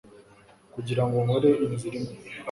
[0.73, 2.13] kugira ngo nkore inzira imwe